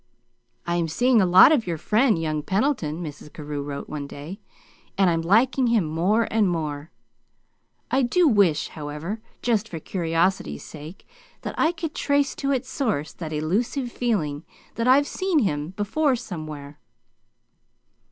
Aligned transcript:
"I 0.65 0.77
am 0.77 0.87
seeing 0.87 1.21
a 1.21 1.27
lot 1.27 1.51
of 1.51 1.67
your 1.67 1.77
friend, 1.77 2.19
young 2.19 2.41
Pendleton," 2.41 3.03
Mrs. 3.03 3.31
Carew 3.31 3.61
wrote 3.61 3.87
one 3.87 4.07
day; 4.07 4.39
"and 4.97 5.11
I'm 5.11 5.21
liking 5.21 5.67
him 5.67 5.83
more 5.85 6.27
and 6.31 6.49
more. 6.49 6.89
I 7.91 8.01
do 8.01 8.27
wish, 8.27 8.69
however 8.69 9.21
just 9.43 9.69
for 9.69 9.79
curiosity's 9.79 10.63
sake 10.65 11.07
that 11.41 11.53
I 11.55 11.71
could 11.71 11.93
trace 11.93 12.33
to 12.37 12.49
its 12.51 12.67
source 12.67 13.13
that 13.13 13.31
elusive 13.31 13.91
feeling 13.91 14.43
that 14.73 14.87
I've 14.87 15.05
seen 15.05 15.37
him 15.37 15.69
before 15.77 16.15
somewhere." 16.15 16.79